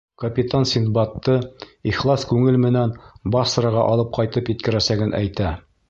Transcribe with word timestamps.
Капитан 0.21 0.63
Синдбадты 0.69 1.35
ихлас 1.91 2.27
күңел 2.31 2.57
менән 2.65 2.97
Басраға 3.37 3.85
алып 3.95 4.15
ҡайтып 4.21 4.55
еткерәсәген 4.55 5.17
әйтә. 5.23 5.59